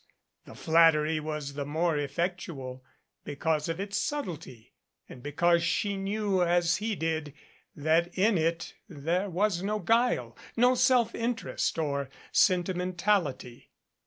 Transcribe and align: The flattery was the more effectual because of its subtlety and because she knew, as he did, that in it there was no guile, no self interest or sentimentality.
The 0.45 0.55
flattery 0.55 1.19
was 1.19 1.53
the 1.53 1.63
more 1.63 1.95
effectual 1.95 2.83
because 3.23 3.69
of 3.69 3.79
its 3.79 3.97
subtlety 3.99 4.73
and 5.07 5.21
because 5.21 5.61
she 5.63 5.95
knew, 5.95 6.41
as 6.41 6.77
he 6.77 6.95
did, 6.95 7.35
that 7.75 8.11
in 8.17 8.35
it 8.35 8.73
there 8.89 9.29
was 9.29 9.61
no 9.61 9.77
guile, 9.77 10.35
no 10.57 10.73
self 10.73 11.13
interest 11.13 11.77
or 11.77 12.09
sentimentality. 12.31 13.69